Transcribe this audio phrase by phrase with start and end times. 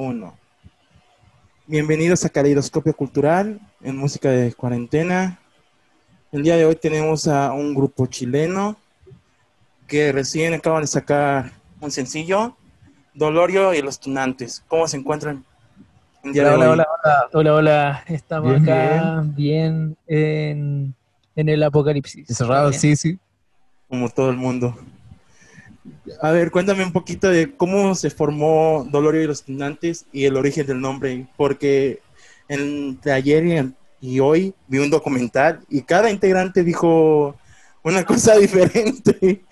[0.00, 0.34] 1.
[1.66, 5.38] Bienvenidos a Caleidoscopio Cultural en música de cuarentena.
[6.32, 8.76] El día de hoy tenemos a un grupo chileno
[9.86, 12.56] que recién acaban de sacar un sencillo,
[13.12, 14.64] Dolorio y los Tunantes.
[14.68, 15.44] ¿Cómo se encuentran?
[16.24, 16.78] El día hola, de hola, hoy?
[16.78, 20.94] hola, hola, hola, hola, Estamos bien, acá bien, en,
[21.36, 22.30] en, el apocalipsis.
[22.30, 23.18] Encerrados, sí, sí.
[23.86, 24.74] Como todo el mundo.
[26.20, 30.36] A ver, cuéntame un poquito de cómo se formó Dolorio y los Tunantes y el
[30.36, 32.00] origen del nombre, porque
[32.48, 37.36] entre ayer y, hoy vi un documental y cada integrante dijo
[37.82, 39.42] una cosa diferente.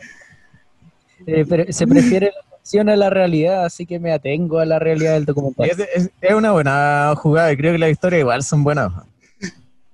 [1.27, 4.79] Eh, pero se prefiere la ficción a la realidad, así que me atengo a la
[4.79, 5.71] realidad del documental.
[5.71, 8.93] Es, es, una buena jugada y creo que las historias igual son buenas.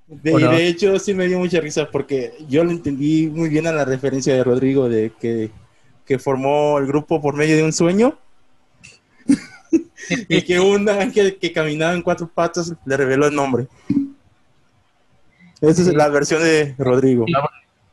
[0.07, 0.51] De, no?
[0.51, 3.85] de hecho, sí me dio mucha risa porque yo lo entendí muy bien a la
[3.85, 5.51] referencia de Rodrigo de que
[6.05, 8.19] que formó el grupo por medio de un sueño.
[10.29, 13.67] y que un ángel que caminaba en cuatro patas le reveló el nombre.
[15.61, 17.25] Esa es la versión de Rodrigo.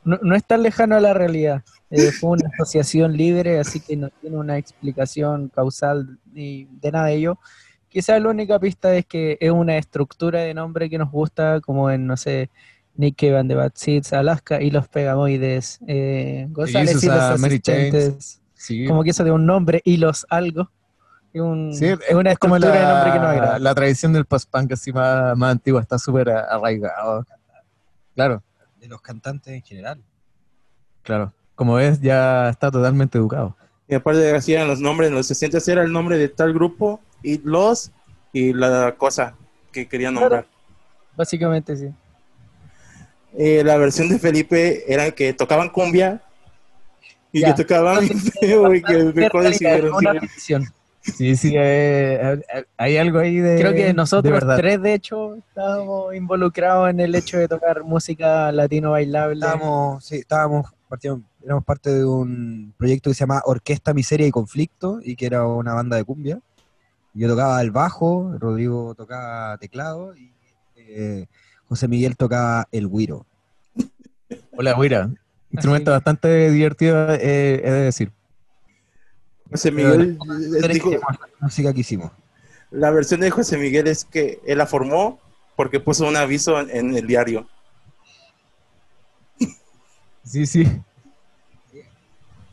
[0.04, 1.64] No, no es tan lejano a la realidad.
[1.92, 7.08] Eh, fue una asociación libre, así que no tiene una explicación causal ni de nada
[7.08, 7.38] de ello.
[7.90, 11.92] Quizás la única pista es que es una estructura de nombre que nos gusta, como
[11.92, 12.50] en, no sé,
[12.96, 18.86] Nick Cave the Bad Seeds, Alaska y los Pegamoides, eh, González y los asistentes, sí.
[18.86, 20.70] como que eso de un nombre y los algo.
[21.34, 23.60] Un, sí, es, una es como la, de nombre que no agrada.
[23.60, 27.26] La tradición del post-punk así más, más antigua está súper arraigado.
[28.16, 28.44] Claro.
[28.80, 30.02] De los cantantes en general.
[31.04, 31.34] Claro.
[31.56, 33.56] Como ves, ya está totalmente educado.
[33.88, 37.00] Y aparte de hacían los nombres, en los 60 era el nombre de tal grupo
[37.24, 37.92] y los
[38.34, 39.36] y la cosa
[39.72, 40.44] que querían nombrar.
[40.44, 40.58] Claro.
[41.16, 41.94] Básicamente sí
[43.38, 46.22] eh, la versión de Felipe era que tocaban cumbia
[47.32, 47.54] y ya.
[47.54, 49.46] que tocaban feo y que mejor
[51.04, 52.44] Sí, sí, eh,
[52.78, 53.58] hay algo ahí de.
[53.60, 58.52] Creo que nosotros de tres, de hecho, estábamos involucrados en el hecho de tocar música
[58.52, 59.34] latino bailable.
[59.34, 60.68] Estábamos, sí, estábamos,
[61.44, 65.48] éramos parte de un proyecto que se llama Orquesta Miseria y Conflicto y que era
[65.48, 66.40] una banda de cumbia.
[67.14, 70.32] Yo tocaba el bajo, Rodrigo tocaba teclado y
[70.76, 71.26] eh,
[71.72, 73.26] José Miguel tocaba el guiro.
[74.52, 75.10] Hola, guira.
[75.52, 78.12] Instrumento bastante divertido, eh, he de decir.
[79.50, 80.20] José Miguel
[80.70, 82.12] dijo, la música que hicimos.
[82.72, 85.22] La versión de José Miguel es que él la formó
[85.56, 87.48] porque puso un aviso en, en el diario.
[90.26, 90.68] Sí, sí.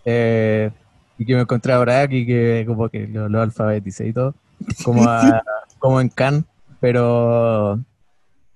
[0.05, 0.71] Eh,
[1.19, 4.37] y que me encontré ahora aquí que como que lo, lo alfabeticé y todo.
[4.85, 5.43] Como, a,
[5.81, 6.45] como en Cannes,
[6.79, 7.81] pero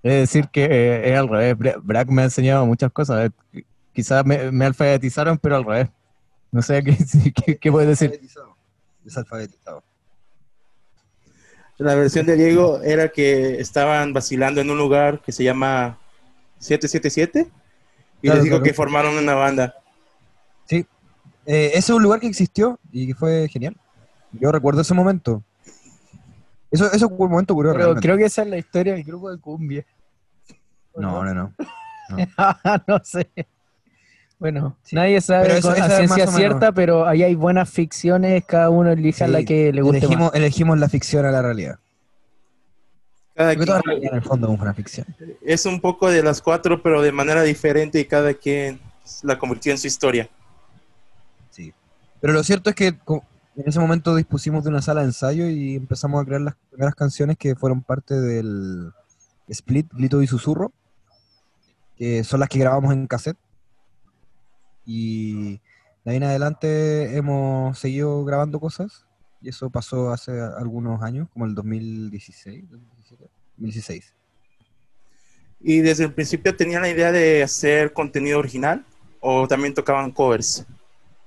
[0.03, 1.57] es decir, que eh, es al revés.
[1.83, 3.31] Brack me ha enseñado muchas cosas.
[3.53, 5.89] Eh, quizás me, me, alfabetizaron, pero al revés.
[6.51, 6.97] No sé qué,
[7.35, 8.21] qué, qué puedes decir.
[9.05, 9.83] Desalfabetizado.
[11.79, 15.99] La versión de Diego era que estaban vacilando en un lugar que se llama
[16.59, 17.49] 777
[18.21, 18.65] y claro, les digo claro.
[18.65, 19.75] que formaron una banda.
[20.67, 20.87] Sí,
[21.45, 23.77] eh, ese es un lugar que existió y que fue genial.
[24.33, 25.43] Yo recuerdo ese momento.
[26.73, 27.79] Eso, eso fue un momento curioso.
[27.79, 29.85] Pero creo que esa es la historia del grupo de cumbia.
[30.95, 31.55] No, no, no.
[32.11, 32.17] No,
[32.87, 33.31] no sé.
[34.39, 34.95] Bueno, sí.
[34.95, 39.31] nadie sabe eso, con ciencia cierta, pero ahí hay buenas ficciones, cada uno elige sí,
[39.31, 40.35] la que le guste elegimos, más.
[40.35, 41.79] elegimos la ficción a la realidad.
[43.35, 45.07] Cada toda la realidad en el fondo es una ficción.
[45.41, 48.81] Es un poco de las cuatro, pero de manera diferente y cada quien
[49.23, 50.29] la convirtió en su historia.
[51.51, 51.73] Sí.
[52.21, 52.95] Pero lo cierto es que
[53.57, 56.95] en ese momento dispusimos de una sala de ensayo y empezamos a crear las primeras
[56.95, 58.93] canciones que fueron parte del
[59.49, 60.73] Split, Grito y Susurro,
[61.97, 63.39] que son las que grabamos en cassette.
[64.85, 65.61] Y
[66.05, 69.07] de ahí en adelante hemos seguido grabando cosas
[69.41, 74.15] y eso pasó hace algunos años, como el 2016, 2017, 2016.
[75.61, 78.85] ¿Y desde el principio tenían la idea de hacer contenido original
[79.21, 80.67] o también tocaban covers?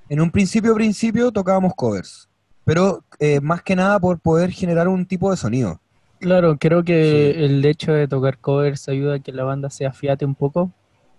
[0.07, 2.29] En un principio, principio tocábamos covers,
[2.63, 5.81] pero eh, más que nada por poder generar un tipo de sonido.
[6.19, 7.43] Claro, creo que sí.
[7.43, 10.72] el hecho de tocar covers ayuda a que la banda se afiate un poco,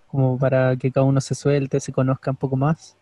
[0.06, 2.96] como para que cada uno se suelte, se conozca un poco más.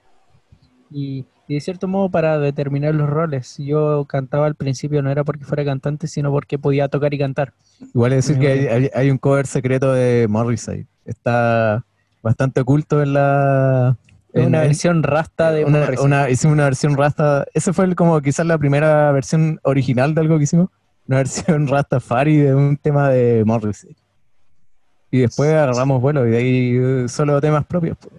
[0.91, 3.57] Y, y, de cierto modo para determinar los roles.
[3.59, 7.53] Yo cantaba al principio no era porque fuera cantante, sino porque podía tocar y cantar.
[7.95, 10.87] Igual es decir que hay, hay un cover secreto de Morrissey.
[11.05, 11.85] Está
[12.23, 13.99] bastante oculto en la,
[14.35, 18.45] en, una versión rasta de una, una, hicimos una versión rasta esa fue como quizás
[18.47, 20.69] la primera versión original de algo que hicimos
[21.07, 23.97] una versión Rastafari de un tema de Morrissey
[25.11, 28.13] y después agarramos vuelo y de ahí solo temas propios pues.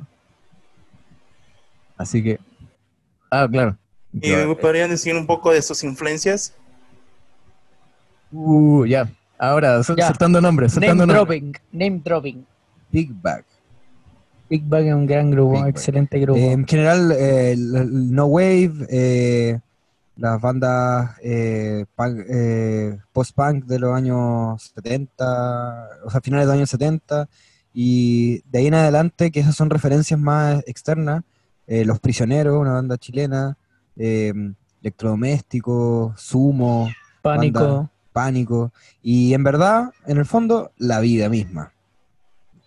[1.98, 2.40] así que
[3.30, 3.78] ah claro
[4.22, 6.54] ¿Y me podrían decir un poco de sus influencias?
[8.32, 9.10] Uh, ya.
[9.38, 10.08] Ahora, Ya.
[10.08, 11.18] soltando nombres, Name nombres.
[11.18, 12.46] dropping, name dropping.
[12.92, 13.44] Big Bag.
[14.56, 15.68] Big Bang es un gran grupo, Bang.
[15.68, 16.40] excelente grupo.
[16.40, 19.60] Eh, en general, eh, No Wave, eh,
[20.16, 21.12] las bandas
[21.96, 22.26] punk-
[23.12, 27.28] post-punk de los años 70, o sea, finales de los años 70,
[27.74, 31.24] y de ahí en adelante, que esas son referencias más externas,
[31.68, 33.58] Los Prisioneros, una banda chilena,
[33.98, 34.32] eh,
[34.82, 36.90] Electrodomésticos, Sumo,
[37.22, 37.60] Pánico.
[37.60, 38.72] banda- Pánico,
[39.02, 41.74] y en verdad, en el fondo, la vida misma.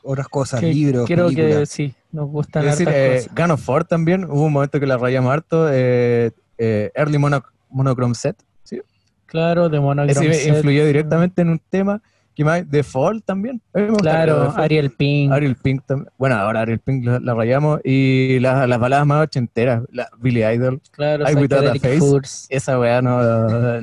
[0.03, 1.69] Otras cosas, que libros, creo que películas.
[1.69, 3.35] sí, nos gustan Es decir, eh, cosas.
[3.35, 5.69] Gun of Four también, hubo un momento que la rayamos harto.
[5.73, 8.81] eh, eh, Early Mono- Monochrome Set, ¿sí?
[9.27, 10.55] Claro, de Monogram Ese Set.
[10.56, 12.00] influyó directamente en un tema.
[12.35, 12.62] que más?
[12.71, 13.61] The Fall también.
[13.99, 14.53] Claro.
[14.56, 15.33] Ariel Pink.
[15.33, 16.09] Ariel Pink también.
[16.17, 17.81] Bueno, ahora Ariel Pink la, la rayamos.
[17.83, 19.83] Y la- las baladas más ochenteras.
[19.91, 20.81] La Billy Idol.
[20.93, 21.99] Claro, I Without a Face.
[21.99, 22.47] Furs.
[22.49, 23.81] Esa weá no,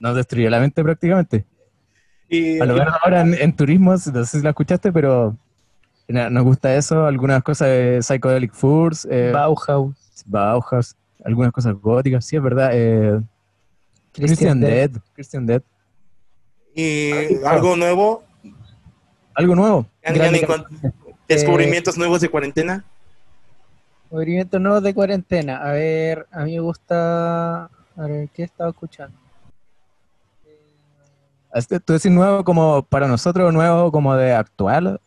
[0.00, 1.44] nos destruyó la mente prácticamente.
[2.30, 5.36] Y, A lo mejor ahora en, en turismo, no sé si la escuchaste, pero
[6.08, 7.06] nos gusta eso.
[7.06, 9.06] Algunas cosas de Psychedelic Furs.
[9.10, 9.94] eh, Bauhaus.
[10.26, 12.70] Bauhaus, algunas cosas góticas, sí, es verdad.
[12.72, 13.20] Eh,
[14.12, 14.90] Christian, Christian Dead.
[14.90, 15.00] Dead.
[15.14, 15.62] Christian Dead.
[16.74, 17.12] y
[17.44, 18.24] algo nuevo.
[19.34, 19.86] Algo nuevo.
[20.04, 20.92] ¿Han- Grande han encont-
[21.28, 22.84] descubrimientos nuevos de cuarentena.
[24.10, 25.58] Movimientos nuevos de cuarentena.
[25.58, 27.64] A ver, a mí me gusta.
[27.64, 27.70] A
[28.06, 29.16] ver, ¿qué he estado escuchando?
[31.54, 35.00] Este, ¿Tú decís nuevo como para nosotros, nuevo como de actual?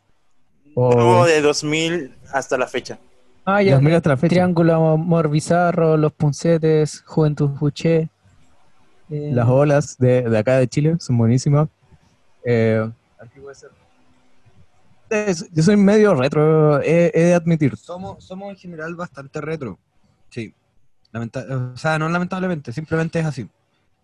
[0.76, 3.00] O Nuevo de 2000 hasta la fecha.
[3.46, 3.74] Ah, ya.
[3.74, 4.30] 2000 hasta la fecha.
[4.30, 8.10] Triángulo Amor Bizarro, Los Puncetes, Juventud Buché.
[9.10, 11.68] eh, Las olas de, de acá de Chile son buenísimas.
[12.46, 12.90] Eh,
[13.20, 13.70] aquí puede ser.
[15.10, 17.76] Es- yo soy medio retro, he, he de admitir.
[17.76, 19.78] Somos, somos en general bastante retro.
[20.30, 20.54] Sí.
[21.12, 23.50] Lamenta- o sea, no lamentablemente, simplemente es así.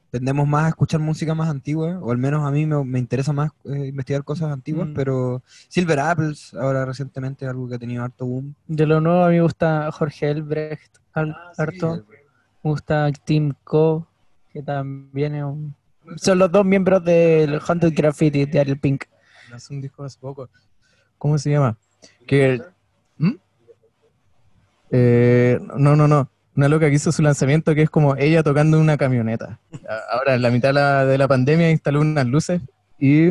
[0.09, 3.33] Tendemos más a escuchar música más antigua, o al menos a mí me, me interesa
[3.33, 4.93] más eh, investigar cosas antiguas, Mm.
[4.93, 8.55] pero Silver Apples, ahora recientemente es algo que ha tenido harto boom.
[8.67, 12.05] De lo nuevo a mí me gusta Jorge Elbrecht, al- harto.
[12.63, 14.07] Me gusta Tim Co,
[14.53, 15.75] que también es un...
[16.15, 19.03] Son los dos miembros del Haunted Graffiti de Ariel Pink.
[19.49, 20.49] Lanzó un disco hace poco.
[21.17, 21.77] ¿Cómo se llama?
[22.25, 22.61] Que.
[23.17, 23.31] ¿Mm?
[24.91, 26.29] Eh, no, no, no.
[26.57, 29.59] Una loca que hizo su lanzamiento que es como ella tocando una camioneta.
[30.11, 32.61] Ahora, en la mitad de la, de la pandemia, instaló unas luces
[32.99, 33.29] y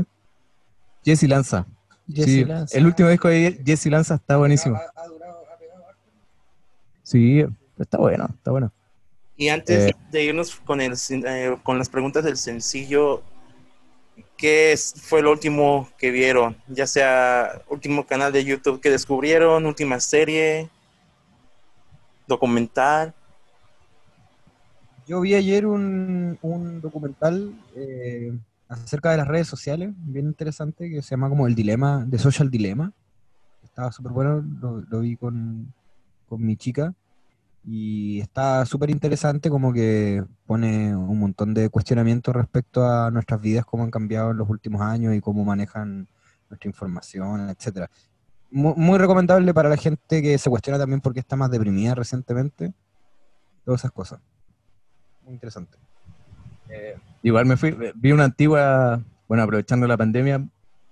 [1.05, 1.67] Jesse Lanza.
[2.09, 2.79] Jesse Sí, Lanza.
[2.79, 4.81] El último disco de Jesse Lanza está buenísimo.
[7.03, 7.45] Sí,
[7.79, 8.73] está bueno, está bueno.
[9.37, 9.97] Y antes Eh.
[10.13, 13.23] de irnos con, el, eh, con las preguntas del sencillo,
[14.37, 16.57] ¿qué es- fue lo último que vieron?
[16.69, 20.69] Ya sea último canal de YouTube que descubrieron, última serie,
[22.27, 23.13] documental.
[25.07, 28.37] Yo vi ayer un, un documental eh,
[28.69, 32.51] acerca de las redes sociales, bien interesante, que se llama como El Dilema, The Social
[32.51, 32.93] Dilemma.
[33.63, 34.45] Estaba súper bueno,
[34.91, 35.73] lo, vi con,
[36.29, 36.93] con mi chica
[37.65, 43.65] y está súper interesante, como que pone un montón de cuestionamientos respecto a nuestras vidas,
[43.65, 46.09] cómo han cambiado en los últimos años y cómo manejan
[46.51, 47.91] nuestra información, etcétera.
[48.51, 51.95] Mu- Muy, recomendable para la gente que se cuestiona también por qué está más deprimida
[51.95, 52.73] recientemente,
[53.65, 54.21] todas esas cosas.
[55.27, 55.77] Muy interesante.
[57.23, 60.47] Igual me fui, vi una antigua, bueno, aprovechando la pandemia,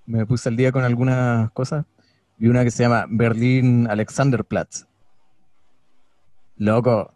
[0.06, 1.84] me puse al día con algunas cosas.
[2.36, 4.86] Vi una que se llama Berlín Alexanderplatz.
[6.56, 7.12] Loco.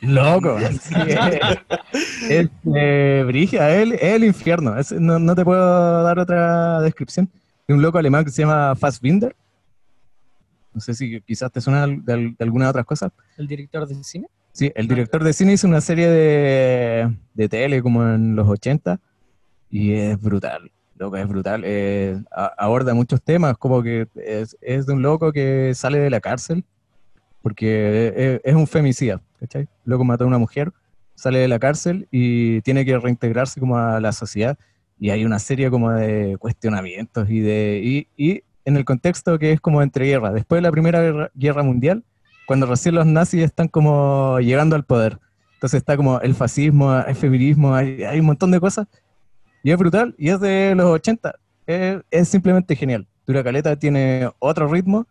[0.00, 0.56] Loco.
[0.80, 4.78] Sí, es es, eh, brígida, es el, es el infierno.
[4.78, 7.28] Es- no, no te puedo dar otra descripción.
[7.66, 9.34] De un loco alemán que se llama Fassbinder.
[10.72, 13.10] No sé si quizás te suena de, de alguna otra cosa.
[13.36, 14.28] El director de cine.
[14.56, 18.98] Sí, el director de cine hizo una serie de, de tele como en los 80
[19.70, 21.60] y es brutal, loco, es brutal.
[21.66, 26.08] Eh, a- aborda muchos temas, como que es, es de un loco que sale de
[26.08, 26.64] la cárcel
[27.42, 29.68] porque es, es un femicida, ¿cachai?
[29.84, 30.72] Loco mató a una mujer,
[31.14, 34.58] sale de la cárcel y tiene que reintegrarse como a la sociedad
[34.98, 39.52] y hay una serie como de cuestionamientos y de y, y en el contexto que
[39.52, 40.32] es como entre guerras.
[40.32, 42.04] Después de la Primera Guerra, Guerra Mundial,
[42.46, 45.18] cuando recién los nazis están como llegando al poder.
[45.54, 48.86] Entonces está como el fascismo, hay feminismo, hay, hay un montón de cosas.
[49.62, 51.34] Y es brutal, y es de los 80.
[51.66, 53.06] Es, es simplemente genial.
[53.26, 55.06] Dura Caleta tiene otro ritmo,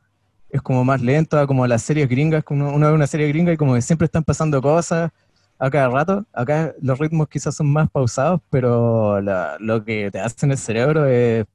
[0.49, 3.57] es como más lento, como las series gringas, como uno ve una serie gringa y
[3.57, 5.11] como que siempre están pasando cosas
[5.59, 6.25] a cada rato.
[6.31, 10.57] Acá los ritmos quizás son más pausados, pero la- lo que te hace en el
[10.57, 11.45] cerebro es...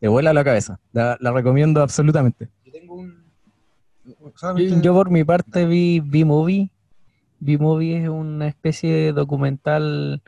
[0.00, 0.80] te vuela la cabeza.
[0.92, 2.48] La, la recomiendo absolutamente.
[4.82, 6.70] Yo por mi parte vi B-Movie.
[7.40, 10.22] B-Movie es una especie de documental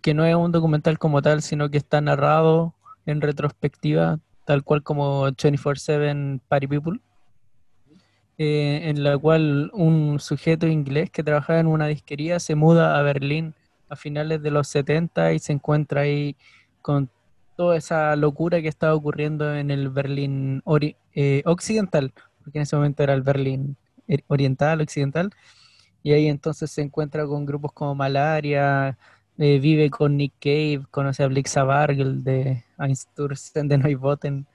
[0.00, 2.74] que no es un documental como tal, sino que está narrado
[3.06, 7.00] en retrospectiva, tal cual como 24/7 Party People,
[8.38, 13.02] eh, en la cual un sujeto inglés que trabajaba en una disquería se muda a
[13.02, 13.54] Berlín
[13.88, 16.36] a finales de los 70 y se encuentra ahí
[16.80, 17.10] con
[17.56, 22.76] toda esa locura que estaba ocurriendo en el Berlín ori- eh, occidental, porque en ese
[22.76, 23.76] momento era el Berlín
[24.08, 25.30] eh, oriental, occidental,
[26.02, 28.98] y ahí entonces se encuentra con grupos como Malaria,
[29.38, 34.46] eh, vive con Nick Cave, conoce a Blixa Bargel de Einstürzen de Neubotten,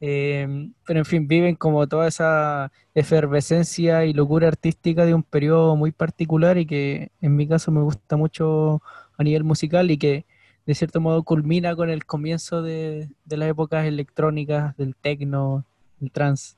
[0.00, 5.76] eh, pero en fin, viven como toda esa efervescencia y locura artística de un periodo
[5.76, 8.82] muy particular y que en mi caso me gusta mucho
[9.16, 10.26] a nivel musical y que
[10.66, 15.64] de cierto modo culmina con el comienzo de, las épocas electrónicas, del techno,
[16.00, 16.56] del trance.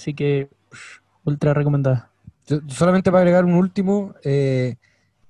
[0.00, 2.10] Así que, pff, ultra recomendada.
[2.46, 4.76] Yo- solamente para agregar un último, eh,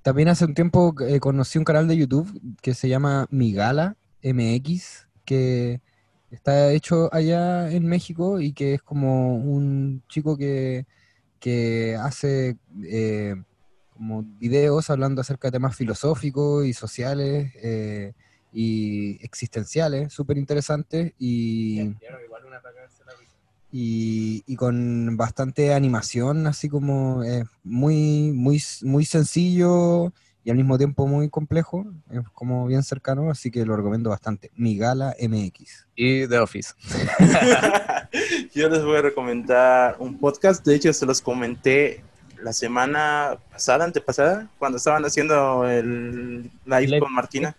[0.01, 5.09] también hace un tiempo eh, conocí un canal de YouTube que se llama Migala MX,
[5.25, 5.81] que
[6.31, 10.85] está hecho allá en México y que es como un chico que,
[11.41, 13.35] que hace eh,
[13.89, 18.13] como videos hablando acerca de temas filosóficos y sociales eh,
[18.53, 21.95] y existenciales, súper interesantes y y,
[23.71, 30.11] y con bastante animación, así como eh, muy, muy, muy sencillo
[30.43, 34.49] y al mismo tiempo muy complejo, es como bien cercano, así que lo recomiendo bastante.
[34.55, 35.87] Mi Gala MX.
[35.95, 36.73] Y The Office.
[38.55, 40.65] Yo les voy a recomendar un podcast.
[40.65, 42.03] De hecho, se los comenté
[42.41, 46.99] la semana pasada, antepasada, cuando estaban haciendo el live Live.
[46.99, 47.55] con Martina,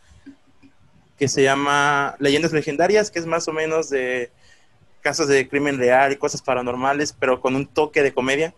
[1.17, 4.33] que se llama Leyendas Legendarias, que es más o menos de
[5.03, 8.55] casos de crimen real y cosas paranormales, pero con un toque de comedia.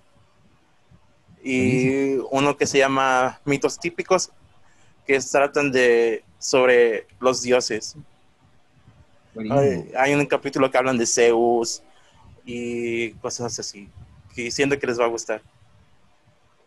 [1.43, 4.31] Y uno que se llama Mitos Típicos,
[5.07, 7.97] que tratan de sobre los dioses.
[9.51, 11.83] Hay, hay un capítulo que hablan de Zeus
[12.45, 13.89] y cosas así,
[14.35, 15.43] que siento que les va a gustar.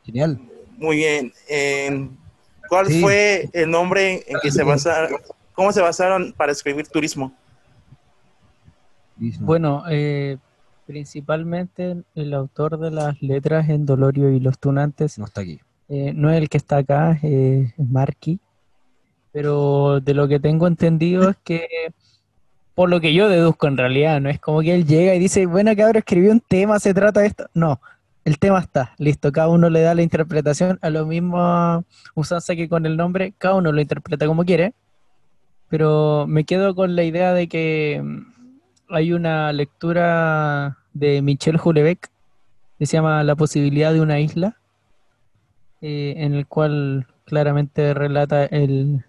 [0.04, 0.40] Genial.
[0.78, 1.34] Muy bien.
[1.48, 2.18] en-
[2.70, 3.00] ¿Cuál Sí.
[3.02, 5.22] fue el nombre en que se basaron?
[5.54, 7.34] ¿Cómo se basaron para escribir turismo?
[9.40, 10.38] Bueno, eh,
[10.86, 15.60] principalmente el autor de las letras en Dolorio y los Tunantes no está aquí.
[15.90, 18.40] eh, no es el que está acá, eh, es Marky,
[19.32, 21.68] pero de lo que tengo entendido es que,
[22.76, 25.46] por lo que yo deduzco en realidad, no es como que él llega y dice,
[25.46, 27.48] bueno, cabrón, escribió un tema, se trata de esto.
[27.54, 27.80] No,
[28.26, 31.84] el tema está, listo, cada uno le da la interpretación a lo mismo
[32.16, 34.74] usanza que con el nombre, cada uno lo interpreta como quiere,
[35.70, 38.04] pero me quedo con la idea de que
[38.90, 42.08] hay una lectura de Michel Houellebecq
[42.80, 44.58] que se llama La posibilidad de una isla,
[45.82, 49.04] eh, en el cual claramente relata el...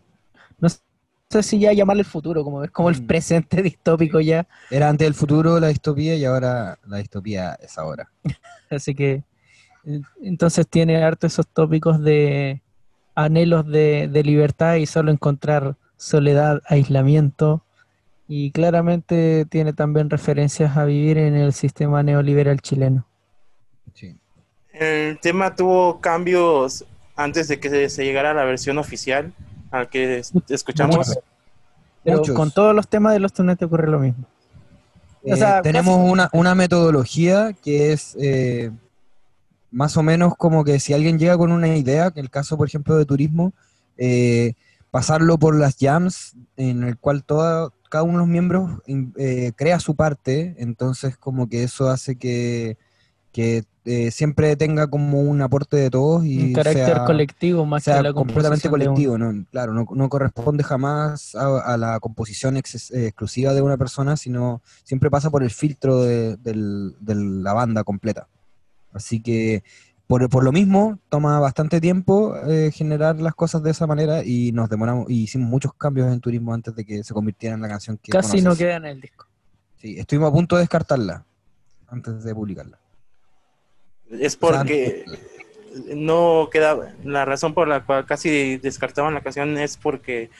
[0.58, 3.06] No sé si ya llamarle el futuro, como es como el Mm.
[3.06, 8.10] presente distópico ya, Era antes del futuro la distopía y ahora la distopía es ahora.
[8.70, 9.22] así que
[10.22, 12.62] entonces tiene harto esos tópicos de
[13.14, 17.64] anhelos de, de libertad y solo encontrar soledad, aislamiento,
[18.28, 23.06] y claramente tiene también referencias a vivir en el sistema neoliberal chileno.
[23.94, 24.16] Sí.
[24.72, 26.84] El tema tuvo cambios
[27.16, 29.32] antes de que se- llegara a la versión oficial
[29.70, 30.96] al que es- escuchamos.
[30.98, 31.18] Muchos.
[32.04, 32.36] Pero Muchos.
[32.36, 34.24] con todos los temas de los tunetes ocurre lo mismo.
[35.24, 38.70] O Eh, sea, tenemos casi- una, una metodología que es eh,
[39.70, 42.68] más o menos como que si alguien llega con una idea, que el caso, por
[42.68, 43.52] ejemplo, de turismo,
[43.96, 44.52] eh,
[44.90, 48.80] pasarlo por las jams, en el cual toda, cada uno de los miembros
[49.16, 52.76] eh, crea su parte, entonces como que eso hace que,
[53.32, 57.82] que eh, siempre tenga como un aporte de todos y un carácter sea- colectivo más
[57.84, 59.46] sea que la completamente de colectivo, ¿no?
[59.50, 64.60] Claro, no, no corresponde jamás a, a la composición ex- exclusiva de una persona, sino
[64.84, 68.28] siempre pasa por el filtro de, del- de la banda completa.
[68.92, 69.62] Así que
[70.08, 74.52] por, por lo mismo toma bastante tiempo eh, generar las cosas de esa manera y
[74.52, 77.68] nos demoramos y hicimos muchos cambios en turismo antes de que se convirtiera en la
[77.68, 79.26] canción que Casi no queda en el disco.
[79.76, 81.24] Sí, estuvimos a punto de descartarla
[81.88, 82.78] antes de publicarla.
[84.10, 85.04] Es porque
[85.94, 86.94] no queda.
[87.04, 90.30] La razón por la cual casi descartaban la canción es porque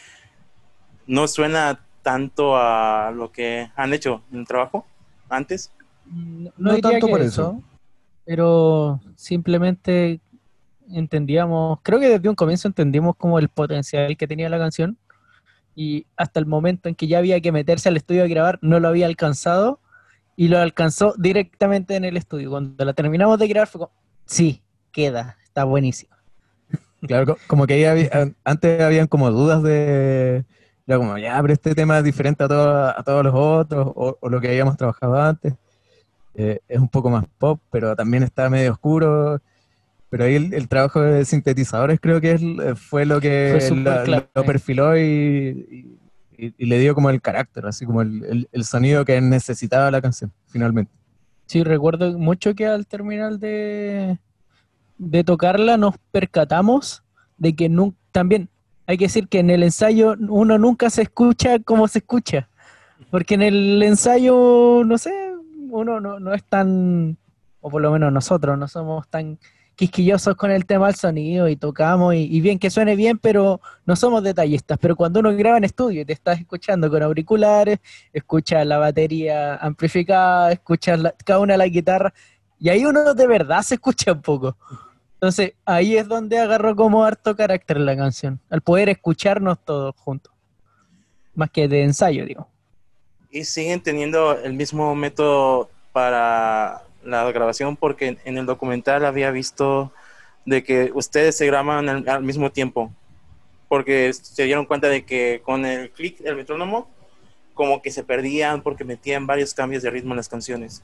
[1.07, 4.87] no suena tanto a lo que han hecho en el trabajo
[5.29, 5.71] antes.
[6.07, 7.63] No, No diría tanto que por eso, eso.
[8.29, 10.21] Pero simplemente
[10.91, 14.99] entendíamos, creo que desde un comienzo entendimos como el potencial que tenía la canción
[15.75, 18.81] y hasta el momento en que ya había que meterse al estudio a grabar no
[18.81, 19.81] lo había alcanzado
[20.37, 22.51] y lo alcanzó directamente en el estudio.
[22.51, 23.93] Cuando la terminamos de grabar fue como,
[24.27, 26.15] sí, queda, está buenísimo.
[27.01, 30.45] Claro, co- como que había- an- antes habían como dudas de,
[30.87, 34.19] era como, ya, pero este tema es diferente a, todo- a todos los otros, o,
[34.21, 35.55] o lo que habíamos trabajado antes.
[36.40, 39.40] Eh, es un poco más pop, pero también está medio oscuro.
[40.09, 43.61] Pero ahí el, el trabajo de sintetizadores creo que es, eh, fue lo que Fue
[43.61, 44.28] súper la- clave.
[44.35, 45.99] lo perfiló y, y-
[46.47, 49.90] y- y le dio como el carácter, así como el, el- el sonido que necesitaba
[49.90, 50.92] la canción, finalmente.
[51.47, 54.16] Sí, recuerdo mucho que al terminar de,
[54.97, 57.02] de tocarla nos percatamos
[57.37, 57.68] de que
[58.12, 58.49] también
[58.87, 62.49] hay que decir que en el ensayo uno nunca se escucha como se escucha.
[63.11, 65.28] Porque en el ensayo, no sé,
[65.71, 67.17] uno no, no es tan,
[67.61, 69.39] o por lo menos nosotros, no somos tan
[69.75, 73.61] quisquillosos con el tema del sonido y tocamos y, y bien que suene bien, pero
[73.87, 74.77] no somos detallistas.
[74.81, 77.79] Pero cuando uno graba en estudio y te estás escuchando con auriculares,
[78.13, 82.13] escuchas la batería amplificada, escuchas la- cada una de las guitarras,
[82.59, 84.57] y ahí uno de verdad se escucha un poco.
[85.15, 90.33] Entonces ahí es donde agarró como harto carácter la canción, al poder escucharnos todos juntos.
[91.37, 92.49] Más que de ensayo, digo.
[93.31, 99.93] Y siguen teniendo el mismo método para la grabación porque en- el documental había visto
[100.45, 102.93] de que ustedes se graban al, mismo tiempo.
[103.69, 106.89] Porque se dieron cuenta de que con el clic del metrónomo
[107.53, 110.83] como que se perdían porque metían varios cambios de ritmo en las canciones.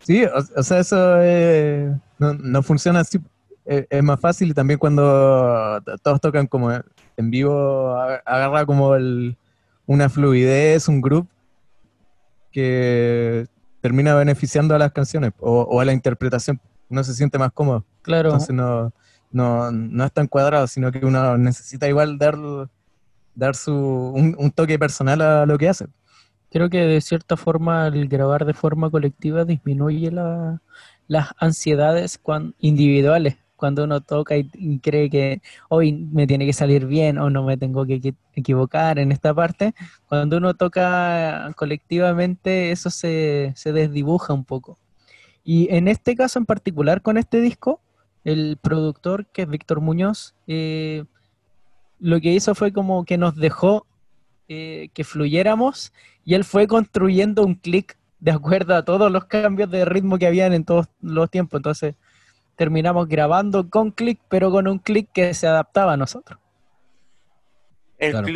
[0.00, 3.20] Sí, o, sea, eso eh, no, no funciona así.
[3.64, 6.72] Eh, es más fácil y también cuando todos tocan como
[7.16, 9.36] en vivo, agarra como el,
[9.92, 11.26] una fluidez, un groove
[12.50, 13.46] que
[13.80, 16.60] termina beneficiando a las canciones o, o a la interpretación.
[16.88, 17.84] Uno se siente más cómodo.
[18.02, 18.92] Claro, Entonces no,
[19.30, 22.36] no, no es tan cuadrado, sino que uno necesita igual dar,
[23.34, 25.86] dar su, un, un toque personal a lo que hace.
[26.50, 30.60] creo que de cierta forma el grabar de forma colectiva disminuye la-
[31.08, 32.20] las ansiedades
[32.58, 33.36] individuales.
[33.62, 37.56] Cuando uno toca y, cree que hoy me tiene que salir bien o no me
[37.56, 39.72] tengo que equi- equivocar en esta parte,
[40.08, 44.78] cuando uno toca colectivamente eso se, se desdibuja un poco.
[45.44, 47.80] Y en este caso en particular con este disco,
[48.24, 51.04] el productor, que es Víctor Muñoz, eh,
[52.00, 53.86] lo que hizo fue como que nos dejó
[54.48, 55.92] eh, que fluyéramos
[56.24, 60.26] y él fue construyendo un clic de acuerdo a todos los cambios de ritmo que
[60.26, 61.58] habían en todos los tiempos.
[61.60, 61.94] Entonces
[62.56, 66.38] terminamos grabando con clic, pero con un clic que se adaptaba a nosotros.
[67.98, 68.26] El, Claro.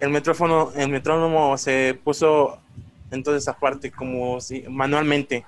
[0.00, 2.58] el metrófono, el metrónomo se puso
[3.10, 5.44] entonces aparte como si manualmente.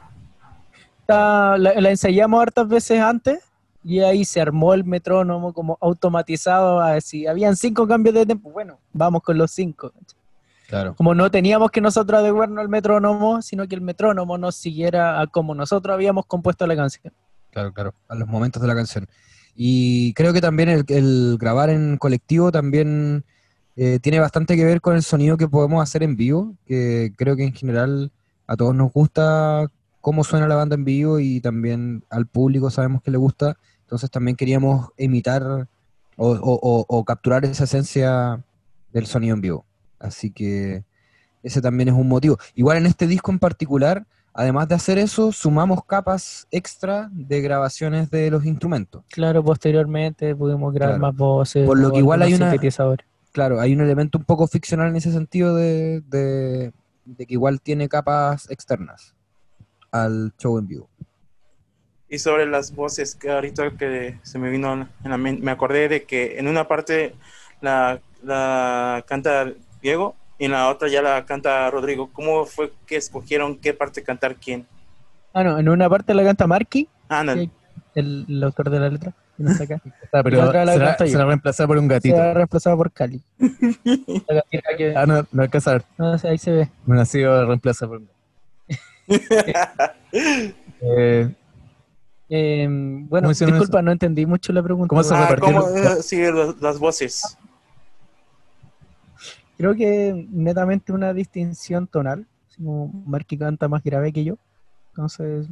[1.00, 3.40] Esta- la, la ensayamos hartas veces antes
[3.82, 6.80] y ahí se armó el metrónomo como automatizado.
[6.80, 9.92] a Si habían cinco cambios de tiempo, bueno, vamos con los cinco.
[10.68, 10.94] Claro.
[10.94, 15.26] Como no teníamos que nosotros adecuarnos al metrónomo, sino que el metrónomo nos siguiera a
[15.26, 17.12] como nosotros habíamos compuesto la canción.
[17.54, 19.06] Claro, claro, a los momentos de la canción.
[19.54, 23.24] Y creo que también el, grabar en colectivo también
[23.76, 27.36] eh, tiene bastante que ver con el sonido que podemos hacer en vivo, que creo
[27.36, 28.10] que en general
[28.48, 29.68] a todos nos gusta
[30.00, 34.10] cómo suena la banda en vivo y también al público sabemos que le gusta, entonces
[34.10, 35.68] también queríamos imitar
[36.16, 38.44] o capturar esa esencia
[38.92, 39.64] del sonido en vivo.
[40.00, 40.84] Así que
[41.44, 42.36] ese también es un motivo.
[42.56, 48.10] Igual en este disco en particular, además de hacer eso, sumamos capas extra de grabaciones
[48.10, 49.04] de los instrumentos.
[49.10, 51.12] Claro, posteriormente pudimos grabar Claro.
[51.12, 51.66] más voces.
[51.66, 52.54] Por lo que igual hay una-.
[53.32, 56.72] Claro, hay un elemento un poco ficcional en ese sentido de, de-
[57.04, 59.14] de que igual tiene capas externas
[59.90, 60.88] al show en vivo.
[62.08, 64.72] Y sobre las voces, que ahorita que se me vino
[65.04, 67.14] en la mente, me acordé de que en una parte
[67.60, 72.10] la, la canta Diego en la otra ya la canta Rodrigo.
[72.12, 74.66] ¿Cómo fue que escogieron qué parte cantar quién?
[75.32, 77.50] Ah, no, en una parte la canta Marky, Ah, el,
[78.26, 79.80] el autor de la letra, no está acá.
[80.02, 81.10] Está, pero La otra la será, canto yo.
[81.12, 82.16] será reemplazada por un gatito.
[82.16, 83.20] Será reemplazado por Cali.
[84.76, 85.84] Que- Ah, no, no alcanza a ver.
[85.98, 86.68] no sé, ahí se ve.
[86.86, 88.14] Bueno, ha sido reemplazada por un gato.
[90.86, 91.28] Eh,
[92.30, 94.88] Eh, bueno, ¿Cómo hicieron disculpa, no entendí mucho la pregunta.
[94.88, 95.62] ¿Cómo se Ah, repartieron?
[95.62, 97.36] ¿cómo eh, siguen las, las voces?
[99.56, 102.26] Creo que netamente una distinción tonal.
[102.56, 104.36] como Marky canta más grave que yo.
[104.92, 105.46] Entonces,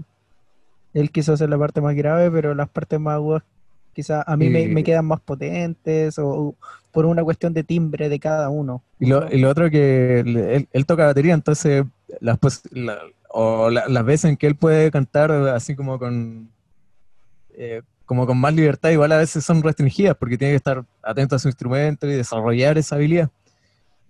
[0.94, 3.42] él quiso hacer la parte más grave, pero las partes más agudas
[3.94, 6.54] quizás a mí me, Y- me quedan más potentes o, o
[6.92, 8.82] por una cuestión de timbre de cada uno.
[9.00, 11.84] Y lo, y lo otro que él, él toca batería, entonces
[12.20, 12.38] las,
[12.70, 12.98] la-
[13.30, 16.48] o la- las veces en que él puede cantar así como con
[17.54, 21.34] eh, como con más libertad, igual a veces son restringidas porque tiene que estar atento
[21.36, 23.30] a su instrumento y desarrollar esa habilidad.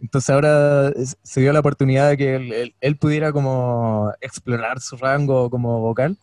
[0.02, 4.96] Entonces ahora se dio la oportunidad de que él, él- él pudiera como explorar su
[4.96, 6.18] rango como vocal.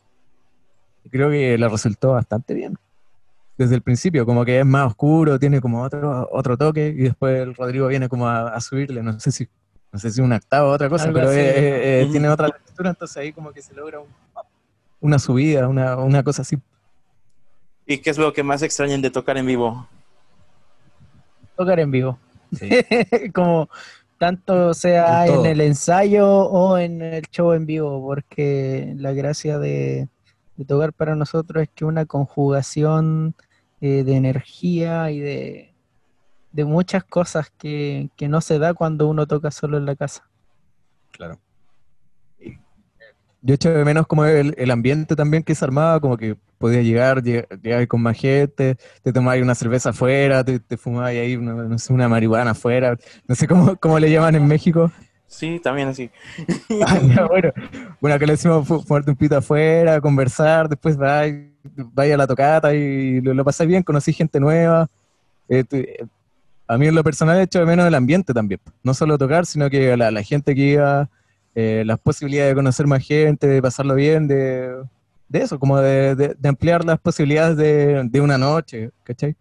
[1.10, 2.78] Creo que le resultó bastante bien.
[3.58, 7.42] desde el principio, como que es más oscuro, tiene como otro, otro toque, y después
[7.42, 9.50] el Rodrigo viene como a, a subirle, no sé si,
[9.92, 12.48] no sé si un octavo o otra cosa, Algo pero eh, eh, eh, tiene otra
[12.52, 14.08] textura, entonces ahí como que se logra un-
[15.02, 16.58] una subida, una, una cosa así.
[17.86, 19.89] ¿Y qué es lo que más extrañan de tocar en vivo?
[21.58, 22.18] Tocar en vivo.
[22.51, 22.69] Sí.
[23.33, 23.69] como
[24.17, 30.09] tanto sea En el ensayo o en el show en vivo, porque la gracia de,
[30.57, 33.33] de tocar para nosotros es que una conjugación
[33.79, 35.73] eh, de energía y de,
[36.51, 40.27] de muchas cosas que, que no se da cuando uno toca solo en la casa.
[41.12, 41.39] Claro.
[43.41, 46.84] Yo echo de menos como el, el ambiente también que se armaba, como que podía
[46.84, 51.36] llegar, lleg- llegar con más gente, te tomabas una cerveza afuera, te, te fumabas ahí
[51.36, 52.95] una, no sé, una marihuana afuera,
[53.28, 54.91] no sé cómo, cómo le llaman en México.
[55.28, 56.10] Sí, también así.
[56.86, 57.52] Ah, ya, bueno,
[58.00, 61.36] bueno, que le decimos fu- fumarte un pito afuera, conversar, después vaya,
[61.93, 64.88] vaya a la tocata y lo, lo pasé bien, conocí gente nueva.
[65.50, 65.65] Eh,
[66.67, 69.69] a mí en lo personal echo de menos el ambiente también, no solo tocar, sino
[69.69, 71.10] que la, la gente que iba,
[71.56, 74.76] eh, las posibilidades de conocer más gente, de pasarlo bien, de,
[75.30, 79.36] de eso, como de, de- de ampliar las posibilidades de, de una noche, ¿cachai?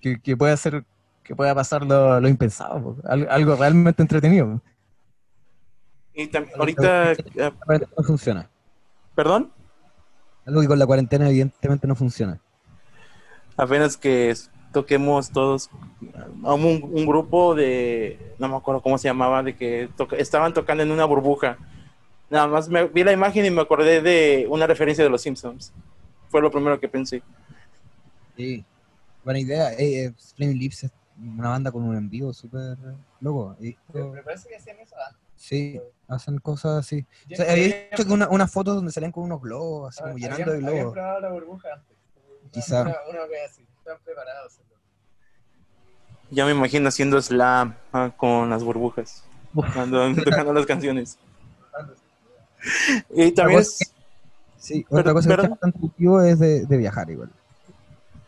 [0.00, 0.84] Que, que pueda ser,
[1.22, 4.60] que pueda pasar lo, lo impensado, algo, algo realmente entretenido.
[6.14, 7.16] Y ahorita, eh,
[7.96, 8.48] no funciona.
[9.14, 9.50] perdón,
[10.46, 12.38] Algo que con la cuarentena evidentemente no funciona.
[13.56, 14.34] apenas que
[14.72, 15.70] toquemos todos
[16.44, 20.52] a un, un grupo de, no me acuerdo cómo se llamaba, de que toca- estaban
[20.52, 21.56] tocando en una burbuja.
[22.30, 25.72] Nada más me, vi la imagen y me acordé de una referencia de los Simpsons.
[26.28, 27.22] Fue lo primero que pensé.
[28.36, 28.64] Sí.
[29.22, 29.72] Buena idea.
[29.74, 32.76] Eh, eh, Flaming Lips es una banda con un en vivo súper
[33.20, 33.56] loco.
[33.60, 34.96] He visto- parece que hacían eso
[35.36, 37.06] Sí, hacen cosas así.
[37.30, 40.16] O sea, había visto que una, una foto donde salían con unos globos, así como
[40.16, 40.96] llenando de globos.
[40.96, 41.96] la burbuja antes.
[42.50, 42.82] Quizá.
[42.82, 43.66] Una, vez así.
[43.78, 44.58] Están preparados.
[46.30, 49.24] Ya me imagino haciendo slam ah, con las burbujas,
[49.74, 51.18] cuando tocando las canciones.
[53.14, 53.78] Y también es,
[54.58, 57.30] Sí, otra Pero- cosa que pero- es bastante positivo es de, de viajar igual.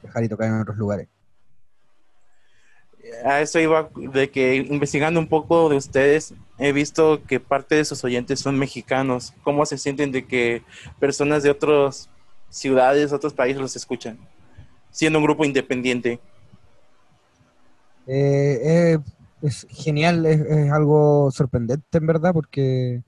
[0.02, 1.08] Viajar y tocar en otros lugares.
[3.24, 7.84] a eso iba de que investigando un poco de ustedes, he visto que parte de
[7.86, 9.32] sus oyentes son mexicanos.
[9.44, 10.62] ¿Cómo se sienten de que
[10.98, 12.10] personas de otras
[12.50, 14.18] ciudades, otros países los escuchan?
[14.90, 16.20] Siendo un grupo independiente.
[18.06, 18.98] Eh, eh,
[19.42, 23.02] es genial, es, es algo sorprendente en verdad, porque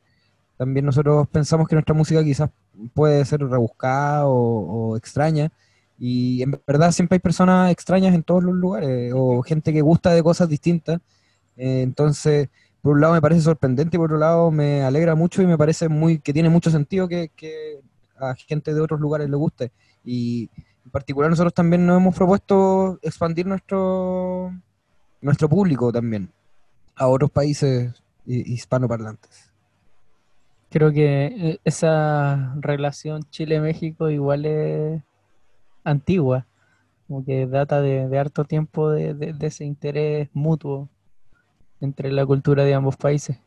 [0.58, 2.50] también nosotros pensamos que nuestra música quizás
[2.92, 5.50] puede ser rebuscada o, extraña,
[5.98, 10.12] y en verdad siempre hay personas extrañas en todos los lugares, o gente que gusta
[10.12, 11.00] de cosas distintas.
[11.56, 12.48] Eh, entonces,
[12.82, 15.58] por un lado me parece sorprendente y por otro lado me alegra mucho y me
[15.58, 17.80] parece muy que tiene mucho sentido que, que
[18.18, 19.72] a gente de otros lugares le guste.
[20.04, 20.48] Y
[20.84, 24.52] en particular nosotros también nos hemos propuesto expandir nuestro
[25.20, 26.30] nuestro público también
[26.94, 27.92] a otros países
[28.24, 29.47] hi- hispanoparlantes.
[30.70, 35.02] Creo que eh, esa relación Chile-México igual es
[35.84, 36.46] antigua,
[37.06, 40.88] como que data de, de harto tiempo de, de- de ese interés mutuo
[41.80, 43.38] entre la cultura de ambos países.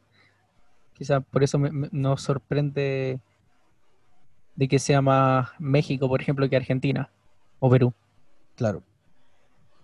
[0.93, 3.19] Quizás por eso me- me- nos sorprende
[4.55, 7.09] de que sea más México, por ejemplo, que Argentina
[7.59, 7.93] o Perú.
[8.55, 8.81] Claro.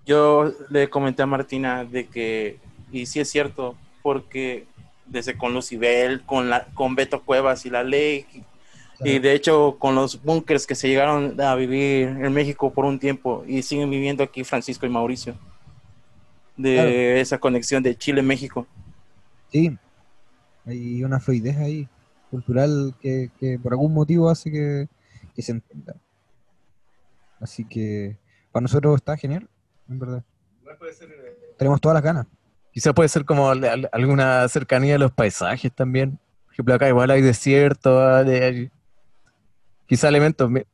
[0.05, 2.59] Yo le comenté a Martina de que,
[2.91, 4.65] y sí es cierto, porque
[5.07, 8.25] desde con Lucibel, con, la, con Beto Cuevas y la ley,
[9.03, 12.97] y de hecho con los bunkers que se llegaron a vivir en México por un
[12.99, 15.35] tiempo y siguen viviendo aquí Francisco y Mauricio,
[16.55, 16.89] de Claro.
[16.89, 18.65] esa conexión de Chile-México.
[19.51, 19.77] Sí,
[20.65, 21.87] hay una fluidez ahí
[22.31, 24.87] cultural que, que por algún motivo hace que,
[25.35, 25.95] que se entienda.
[27.39, 28.17] Así que
[28.51, 29.47] para nosotros está genial,
[29.87, 30.23] en verdad.
[31.57, 32.25] Tenemos todas las ganas.
[32.77, 36.19] Quizás puede ser como al- al- alguna cercanía a los paisajes también.
[36.45, 38.69] Por ejemplo, acá igual hay desierto, hay- hay-
[39.87, 40.47] quizá elementos.
[40.47, 40.67] me-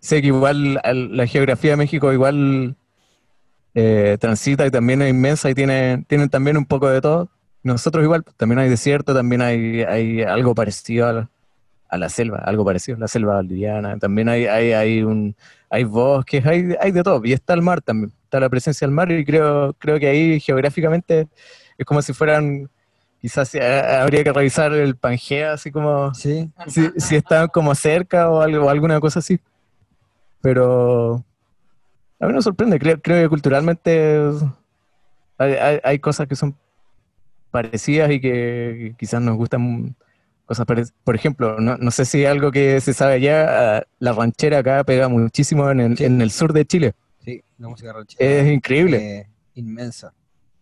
[0.00, 2.76] Sé que igual al- la geografía de México igual
[3.74, 7.30] eh, transita y también es inmensa y tiene, tienen también un poco de todo.
[7.62, 11.30] Nosotros igual, pues, también hay desierto, también hay, hay algo parecido a la,
[12.06, 15.34] a selva, algo parecido, la selva valdiviana, también hay, hay, hay, un,
[15.70, 18.94] hay bosques, hay, hay de todo, y está el mar también, está la presencia del
[18.94, 21.26] mar y creo, creo que ahí geográficamente
[21.76, 22.70] es como si fueran,
[23.20, 23.60] quizás eh,
[24.00, 28.70] habría que revisar el Pangea, así como Sí, si, si están como cerca o algo,
[28.70, 29.40] alguna cosa así.
[30.40, 31.24] Pero
[32.20, 34.20] a mí me sorprende, creo, creo que culturalmente
[35.38, 36.54] hay, hay- hay cosas que son
[37.50, 39.96] parecidas y que quizás nos gustan
[40.46, 44.12] cosas parec- Por ejemplo, no, no sé si algo que se sabe ya, ah, la
[44.12, 46.04] ranchera acá pega muchísimo en el, Sí.
[46.04, 46.92] en el sur de Chile.
[47.60, 48.24] La música ranchera.
[48.30, 48.96] Es increíble.
[49.20, 50.12] eh, inmensa.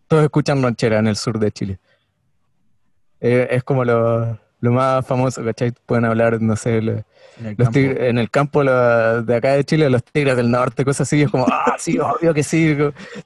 [0.07, 1.79] Todos escuchan ranchera en el sur de Chile.
[3.21, 5.71] Eh, es como lo, lo más famoso, ¿cachai?
[5.85, 6.91] Pueden hablar, no sé, lo-
[7.37, 7.71] En el los campo.
[7.79, 11.21] tigres- en el campo lo- de acá de Chile, los tigres del norte, cosas así,
[11.21, 12.75] es como, ah, sí, obvio que sí.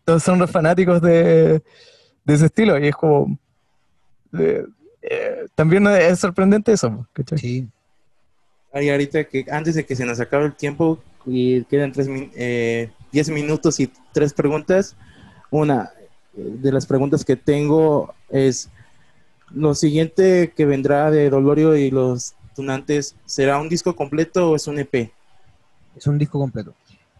[0.06, 1.64] Todos son los fanáticos de,
[2.26, 3.38] de ese estilo y es como...
[4.38, 4.66] eh,
[5.02, 7.38] eh, también es sorprendente eso, ¿cachai?
[7.40, 7.68] Sí,
[8.72, 12.90] Ay, ahorita que antes de que se nos acabe el tiempo y quedan tres eh,
[13.14, 14.98] 10 minutos y tres preguntas,
[15.50, 15.92] una
[16.34, 18.70] de las preguntas que tengo es,
[19.52, 24.68] lo siguiente que vendrá de Dolorio y los Tunantes, ¿será un disco completo o es
[24.68, 25.12] un EP?
[25.96, 26.74] es un disco completo.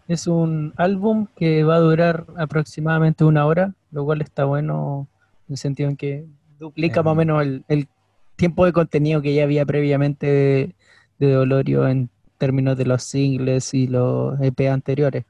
[0.08, 5.06] Es un álbum que va a durar aproximadamente una hora, lo cual está bueno
[5.48, 6.26] en el sentido en que
[6.58, 7.88] duplica más o menos el,
[8.36, 10.74] tiempo de contenido que ya había previamente
[11.20, 15.24] de Dolorio en términos de los singles y los EP anteriores.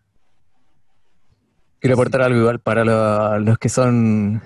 [1.84, 4.40] Quiero aportar algo igual para lo- los que son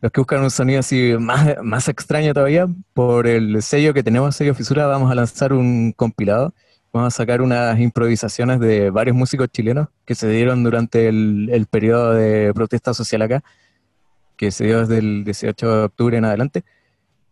[0.00, 2.66] los que buscan un sonido así más, más extraño todavía.
[2.94, 6.54] Por el sello que tenemos, sello Fisura, vamos a lanzar un compilado.
[6.90, 11.66] Vamos a sacar unas improvisaciones de varios músicos chilenos que se dieron durante el, el
[11.66, 13.42] periodo de protesta social acá,
[14.38, 16.64] que se dio desde el 18 de octubre en adelante.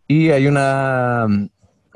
[0.07, 1.25] Y hay una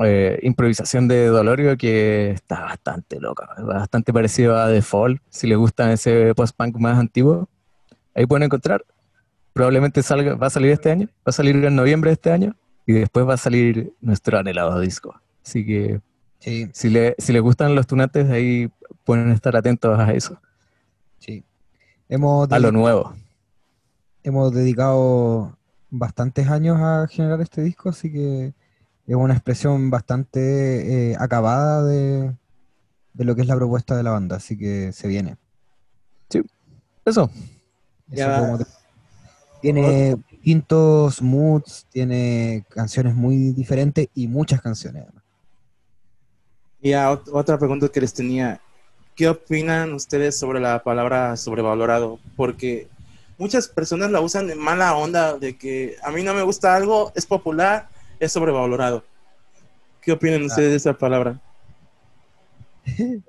[0.06, 5.22] eh, improvisación de Dolorio que está bastante loca, bastante parecido a The Fall.
[5.30, 7.50] Si les gusta ese post-punk más antiguo,
[8.16, 8.86] ahí pueden encontrar.
[9.54, 12.56] Probablemente salga, va a salir este año, va a salir en noviembre de este año
[12.86, 15.20] y después va a salir nuestro anhelado disco.
[15.44, 16.02] Así que
[16.42, 18.72] Sí, si, le, si les gustan los tunantes, ahí
[19.04, 20.42] pueden estar atentos a eso,
[21.20, 21.44] sí.
[22.10, 23.14] Hemos, a lo nuevo.
[24.24, 25.56] hemos dedicado
[25.92, 28.56] bastantes años a generar este disco, así que
[29.08, 32.34] es una expresión bastante eh, acabada de,
[33.14, 35.38] de lo que es la propuesta de la banda, así que se viene.
[37.06, 37.30] Eso,
[38.12, 38.40] Eso Ya.
[38.40, 38.66] como te-
[39.62, 45.04] Tiene distintos moods, tiene canciones muy diferentes y muchas canciones.
[45.04, 45.24] además.
[46.82, 48.60] Y a ot- otra pregunta que les tenía,
[49.16, 52.20] ¿qué opinan ustedes sobre la palabra sobrevalorado?
[52.36, 52.88] Porque
[53.38, 57.12] muchas personas la usan en mala onda de que a mí no me gusta algo,
[57.16, 57.88] es popular,
[58.22, 59.04] es sobrevalorado.
[60.02, 61.42] ¿Qué opinan ustedes de esa palabra?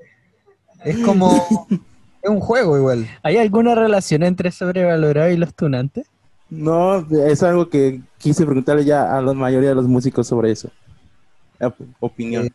[0.85, 1.31] Es como...
[2.22, 3.07] es un juego igual.
[3.22, 6.09] ¿Hay alguna relación entre sobrevalorado y los tunantes?
[6.50, 10.70] No, es algo que quise preguntarle ya a la mayoría de los músicos sobre eso.
[12.00, 12.46] Opinión.
[12.46, 12.52] Eh,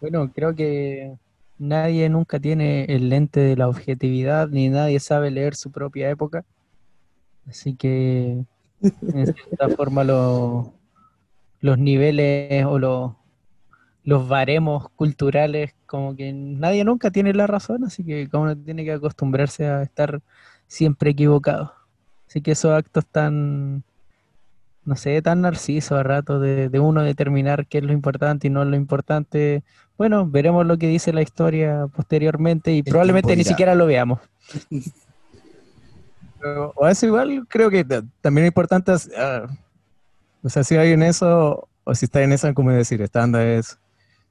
[0.00, 1.16] Bueno, creo que
[1.58, 6.44] nadie nunca tiene el lente de la objetividad, ni nadie sabe leer su propia época.
[7.48, 8.44] Así que,
[8.82, 10.72] en cierta forma, lo-
[11.60, 13.12] los niveles o los,
[14.04, 18.84] los baremos culturales, como que nadie nunca tiene la razón, así que como uno tiene
[18.84, 20.20] que acostumbrarse a estar
[20.66, 21.72] siempre equivocado.
[22.28, 23.82] Así que esos actos tan,
[24.84, 28.50] no sé, tan narcisos a rato de, de uno determinar qué es lo importante y
[28.50, 29.62] no lo importante,
[29.96, 34.20] bueno, veremos lo que dice la historia posteriormente y El probablemente ni siquiera lo veamos.
[36.76, 39.46] O eso igual creo que ta- también es importante, ah,
[40.42, 43.44] o sea, si hay en eso, o si está en esa, como decir, esta banda
[43.44, 43.78] es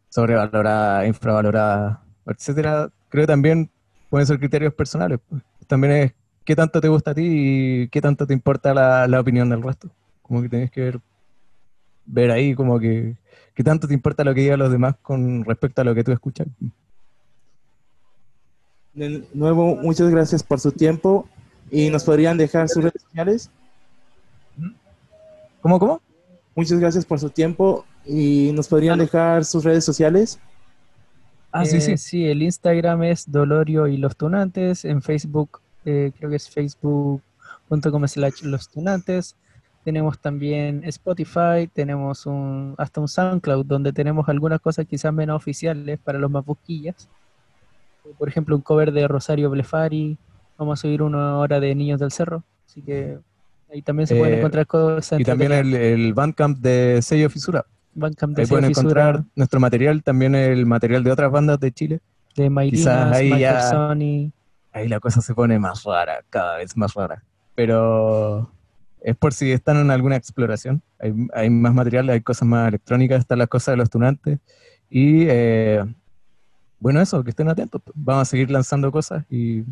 [0.09, 3.69] sobrevalorada, infravalorada, etcétera, creo que también
[4.09, 5.19] pueden ser criterios personales.
[5.29, 5.43] pues.
[5.67, 6.13] También es
[6.45, 9.61] qué tanto te gusta a ti y qué tanto te importa la, la opinión del
[9.61, 9.89] resto.
[10.21, 10.99] Como que tenés que ver,
[12.05, 13.17] ver ahí como que
[13.53, 16.11] qué tanto te importa lo que digan los demás con respecto a lo que tú
[16.13, 16.47] escuchas.
[18.93, 21.27] De nuevo, muchas gracias por su tiempo
[21.71, 23.51] y nos podrían dejar sus redes sociales.
[25.61, 26.01] ¿Cómo, cómo?
[26.55, 30.39] Muchas gracias por su tiempo y nos podrían dejar sus redes sociales.
[31.51, 31.91] Ah, sí, sí.
[31.93, 34.85] Eh, Sí, el Instagram es Dolorio y los Tunantes.
[34.85, 39.35] En Facebook, eh, creo que es facebook.com slash los Tunantes.
[39.83, 45.99] Tenemos también Spotify, tenemos un, hasta un SoundCloud donde tenemos algunas cosas quizás menos oficiales
[45.99, 47.07] para los más busquillas.
[48.17, 50.17] Por ejemplo, un cover de Rosario Blefari.
[50.57, 52.43] Vamos a subir una hora de Niños del Cerro.
[52.65, 53.17] Así que
[53.71, 55.19] ahí también se pueden Eh, encontrar cosas.
[55.19, 57.65] Y también el, el Bandcamp de Sello Fisura.
[57.93, 61.71] Bandcamp de Ahí pueden Fisura, encontrar nuestro material, también el material de otras bandas de
[61.71, 61.99] Chile.
[62.35, 64.31] de Mairinas, ahí ya- Sony.
[64.73, 67.23] Ahí la cosa se pone más rara, cada vez más rara.
[67.55, 68.51] Pero
[69.01, 70.83] es por si están en alguna exploración.
[70.99, 74.37] Hay, hay más material, hay cosas más electrónicas, están las cosas de los tunantes.
[74.89, 75.83] Y eh,
[76.79, 77.81] bueno, eso, que estén atentos.
[77.95, 79.63] Vamos a seguir lanzando cosas y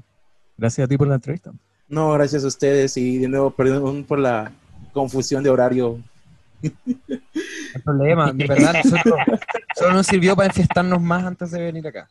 [0.58, 1.52] gracias a ti por la entrevista.
[1.88, 4.52] No, gracias a ustedes y de nuevo perdón por la
[4.94, 6.00] confusión de horario.
[6.64, 8.76] hay problema, de verdad,
[9.76, 12.10] solo nos sirvió para enfiestarnos más antes de venir acá.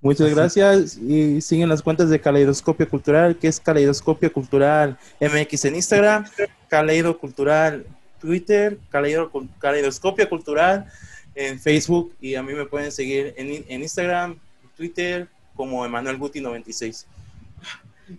[0.00, 5.76] Muchas gracias y siguen las cuentas de Caleidoscopio Cultural, que es Caleidoscopio Cultural MX en
[5.76, 6.24] Instagram,
[6.68, 7.86] Caleido Cultural
[8.20, 10.86] Twitter, Caleido, Caleidoscopio Cultural
[11.34, 14.38] en Facebook y a mí me pueden seguir en, en Instagram,
[14.76, 17.06] Twitter como Emanuel Guti 96.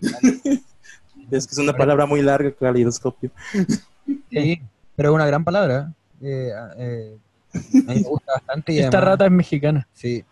[1.30, 3.30] es que es una palabra muy larga, Caleidoscopio.
[4.30, 4.60] Sí,
[4.96, 5.92] pero es una gran palabra.
[6.20, 7.16] Eh, eh,
[7.54, 8.72] a mí me gusta bastante.
[8.72, 9.88] Y Esta además- rata es mexicana.
[9.92, 10.24] Sí,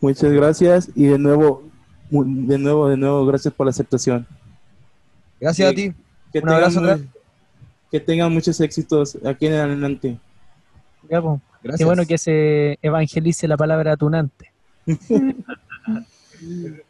[0.00, 1.62] Muchas gracias y de nuevo,
[2.10, 4.26] de nuevo, de nuevo, gracias por la aceptación.
[5.40, 5.72] gracias Sí.
[5.72, 5.94] a ti.
[6.32, 7.08] Que Un abrazo tengan, muy-
[7.90, 10.18] que tengan muchos éxitos aquí en adelante.
[11.08, 11.40] Ya, po.
[11.62, 11.78] Gracias.
[11.78, 14.52] Qué bueno que se evangelice la palabra tunante.
[15.86, 16.80] うん。